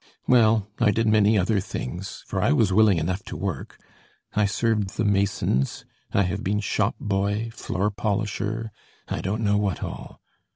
Well, 0.25 0.67
I 0.79 0.89
did 0.89 1.05
many 1.05 1.37
other 1.37 1.59
things, 1.59 2.23
for 2.25 2.41
I 2.41 2.53
was 2.53 2.73
willing 2.73 2.97
enough 2.97 3.21
to 3.25 3.37
work. 3.37 3.77
I 4.33 4.47
served 4.47 4.97
the 4.97 5.05
masons; 5.05 5.85
I 6.11 6.23
have 6.23 6.43
been 6.43 6.59
shop 6.59 6.95
boy, 6.99 7.51
floor 7.51 7.91
polisher, 7.91 8.71
I 9.07 9.21
don't 9.21 9.43
know 9.43 9.57
what 9.57 9.83
all! 9.83 10.19